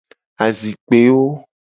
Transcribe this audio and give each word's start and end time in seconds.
Azikpewo. 0.45 1.27